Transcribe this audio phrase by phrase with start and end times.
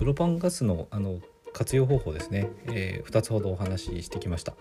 [0.00, 1.20] プロパンガスのあの
[1.52, 4.54] 活用方法ですね、えー、2つほどお話ししてきました。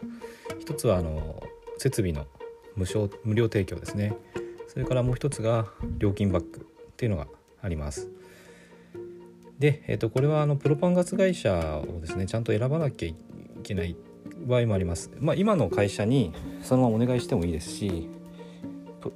[0.60, 1.42] 一つはあの
[1.78, 2.26] 設備の
[2.76, 4.18] 無償無料提供ですね。
[4.68, 5.68] それからもう一つが
[5.98, 6.64] 料金バックっ
[6.98, 7.28] ていうのが
[7.62, 8.10] あります。
[9.60, 13.16] で、えー、とこれはあのプロパンガス会社をですねちゃんと選ばなきゃい
[13.64, 13.96] けない
[14.46, 18.10] 場合もあります、まあ、今の会社にそのままお願いしてもいいですし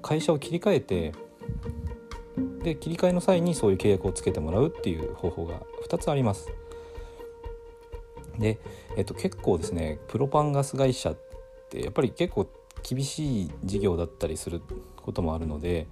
[0.02, 1.14] 会社を切り替えて
[2.64, 5.56] で切り替えの際にそういう契約をつけてもらうっていう方法が
[5.88, 6.50] 2つあります
[8.40, 8.60] で、
[8.96, 11.18] えっと、結構ですねプロパンガス会社っ
[11.70, 12.50] てやっぱり結構
[12.82, 14.62] 厳しい事業だったりする
[14.98, 15.88] こともあるので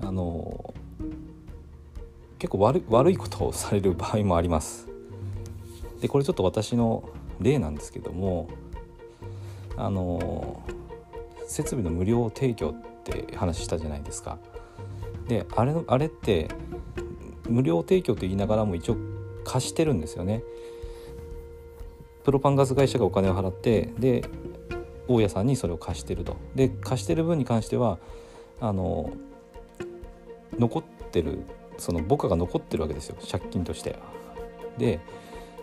[0.00, 0.74] あの
[2.38, 4.88] 結構悪悪いことをされる場合もあります。
[6.00, 7.08] でこれちょっと私の
[7.40, 8.48] 例なんですけども
[9.76, 10.60] あの
[11.46, 14.38] 設備の無料提供って話したじゃないですか。
[15.28, 16.48] であれあれって
[17.48, 18.96] 無料提供と言いながらも一応
[19.44, 20.42] 貸してるんですよね。
[22.24, 24.24] プロパンガス会社がお金を払ってで
[25.08, 26.36] 大家さんにそれを貸してると。
[26.54, 27.98] で貸してる分に関しては
[28.60, 29.10] あの
[30.58, 31.40] 残ってる
[31.78, 33.16] その母価が残ってるわけですよ。
[33.30, 33.96] 借金として。
[34.78, 35.00] で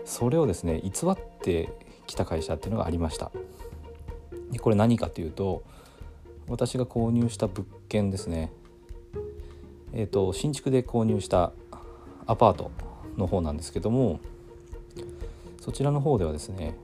[0.05, 1.69] それをですね偽って
[2.07, 3.31] きた会社っていうのがありました。
[4.51, 5.63] でこれ何かというと
[6.47, 8.51] 私が購入した物件ですね。
[9.93, 11.51] え、ー、と新築で購入した
[12.25, 12.71] アパート
[13.17, 14.19] の方なんですけども
[15.61, 16.77] そちらの方ではですね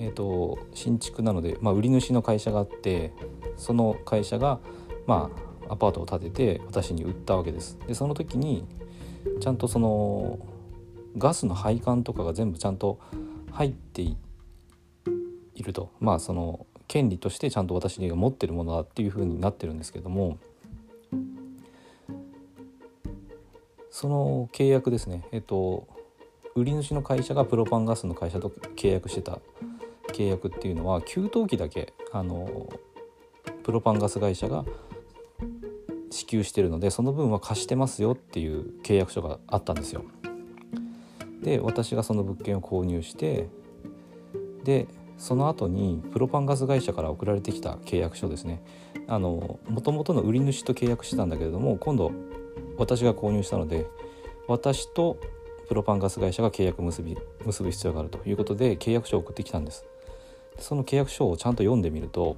[0.00, 3.12] えーと、新築なので、まあ、売り主の会社があって
[3.56, 4.60] その会社が、
[5.06, 5.30] ま
[5.68, 7.78] あ、アパートを建てて私に売ったわけです。
[7.86, 8.64] でその時に
[9.40, 10.38] ちゃんとその
[11.18, 13.00] ガスの配管とかが全部ちゃんと
[13.50, 14.16] 入ってい
[15.62, 20.38] るとまあその権利としてちゃんと私が持ってるものだっていうふうになってるんですけども
[23.90, 25.86] その契約ですねえっと
[26.54, 29.38] 売り主の会社がプロパンガスの会社と契約してた
[30.08, 32.68] 契約っていうのは給湯器だけあの
[33.62, 34.64] プロパンガス会社が
[36.10, 40.04] 支給してるのでその分は貸してますよっていう契約書があったんですよ。
[41.42, 43.48] で私がその物件を購入して
[44.64, 48.62] でその後にプロパンガス会社から送られてきた契約書ですね
[49.06, 52.12] あの元々の売り主と契約してたんだけれども今度
[52.78, 53.86] 私が購入したので
[54.46, 55.18] 私と
[55.68, 59.84] プロパンガス会社が契約結び結ぶ必要があるということで契約書を送ってきたんです
[60.58, 62.36] その契約書をちゃんと読んでみると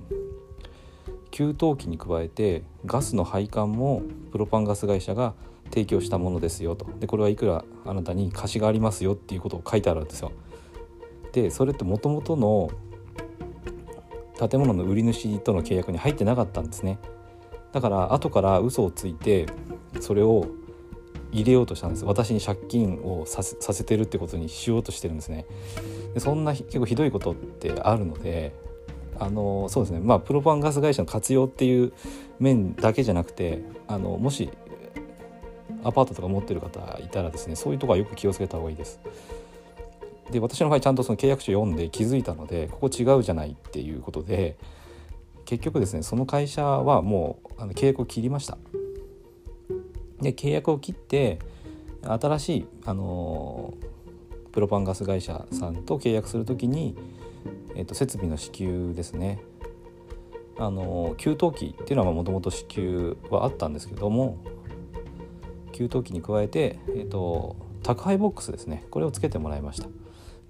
[1.31, 4.03] 給湯器に加えてガスの配管も
[4.33, 5.35] プロパンガス会社が
[5.71, 10.33] 提供したものですよとでこれはいくらあなたに貸しがありますよっていうことを書いてあるんですよ。
[11.33, 12.71] でそれってもともとの
[14.49, 16.99] 建物の売り主との契約に入ってなかったんですね。
[17.73, 19.47] だから後から嘘をついて
[20.01, 20.47] それを
[21.33, 25.47] 入れようとしたんです私に借金をさせてるってことにしようとしてるんですね
[26.15, 28.53] でそんな結構ひどいことってあるので
[29.19, 31.93] あのそうですねまあプロパンガス会社の活用っていう
[32.39, 34.51] 面だけじゃなくてあのもし
[35.85, 39.01] アパートとか持ってる方いたらですねそういうとこはよく気をつけた方がいいです。
[40.31, 44.57] で私の場合ちゃんとその契約書読んで気づいたのでここ違うじゃないっていうことで
[45.45, 48.57] 結局ですねその会社はもうあの契約を切りました。
[50.21, 51.39] で契約を切って
[52.03, 53.75] 新しい、あの
[54.53, 56.97] プロパンガス会社さんと契約する時に、
[57.75, 59.41] えー、と設備の支給ですね。
[60.59, 64.37] あの給湯器っていうのはもともと支給はあったんですけども
[65.73, 68.85] 給湯器に加えて、えーと、宅配ボックスですね。
[68.91, 69.89] これをつけてもらいました。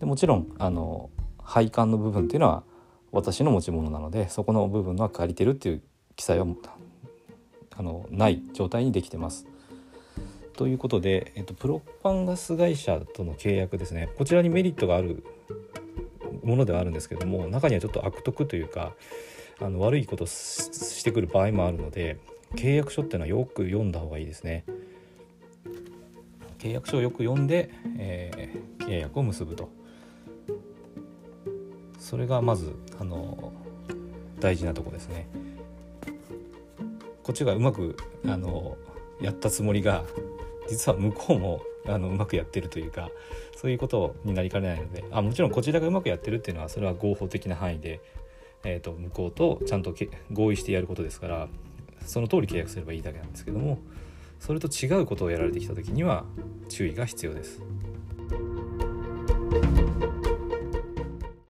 [0.00, 2.64] でもちろんあの配管の部分っていうのは
[3.12, 5.82] 私の持ち物なのでそこの部分は借りてるっていう
[6.16, 6.47] 記載は
[7.76, 9.47] あのない状態にできてます。
[10.60, 15.25] ということで、えっと、プロパンガス会社との契約ですねこちらにメリットがある
[16.43, 18.93] ものではあるんですけども中にはちょっと悪徳というか
[19.59, 22.19] あの悪いことしてくる場合もあるので
[22.57, 24.66] 契約書っていうのはよく読んだ方がいいですね。
[26.59, 29.71] 契約書をよく読んで、えー、契約を結ぶと
[31.98, 33.54] それがまずあの
[34.41, 35.27] 大事なとこですね。
[37.22, 37.97] こっちがうまく
[38.27, 38.77] あの
[39.22, 40.04] やったつもりが
[40.70, 43.10] 実は向こうもあのうまくやってるというか
[43.56, 48.00] そういうことになりかねないのであもちろんこちらがうまくやってるっていうのはそれは合法的な範囲で、
[48.64, 49.94] えーと、向こうとちゃんと
[50.32, 51.48] 合意してやることですから
[52.06, 53.78] その通り契約すればいいだけなんですけども
[54.38, 56.24] それと違うことをやられてきた時には
[56.68, 57.60] 注意が必要です。